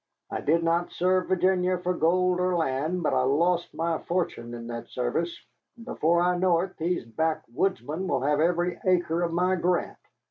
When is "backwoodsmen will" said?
7.05-8.21